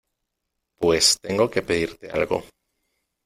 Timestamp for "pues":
0.79-1.19